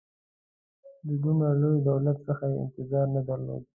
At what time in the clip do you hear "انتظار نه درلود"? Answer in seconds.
2.65-3.63